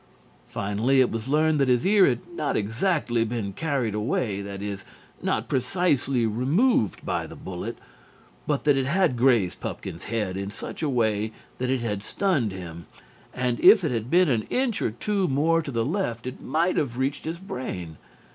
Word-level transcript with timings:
Finally 0.47 0.99
it 0.99 1.11
was 1.11 1.27
learned 1.27 1.59
that 1.59 1.67
his 1.67 1.85
ear 1.85 2.07
had 2.07 2.27
not 2.33 2.57
exactly 2.57 3.23
been 3.23 3.53
carried 3.53 3.93
away, 3.93 4.41
that 4.41 4.59
is, 4.59 4.83
not 5.21 5.47
precisely 5.47 6.25
removed 6.25 7.05
by 7.05 7.27
the 7.27 7.35
bullet, 7.35 7.77
but 8.47 8.63
that 8.63 8.75
it 8.75 8.87
had 8.87 9.15
grazed 9.15 9.59
Pupkin's 9.59 10.05
head 10.05 10.37
in 10.37 10.49
such 10.49 10.81
a 10.81 10.89
way 10.89 11.31
that 11.59 11.69
it 11.69 11.83
had 11.83 12.01
stunned 12.01 12.51
him, 12.51 12.87
and 13.31 13.59
if 13.59 13.83
it 13.83 13.91
had 13.91 14.09
been 14.09 14.27
an 14.27 14.47
inch 14.49 14.81
or 14.81 14.89
two 14.89 15.27
more 15.27 15.61
to 15.61 15.69
the 15.69 15.85
left 15.85 16.25
it 16.25 16.41
might 16.41 16.77
have 16.77 16.97
reached 16.97 17.25
his 17.25 17.37
brain. 17.37 17.97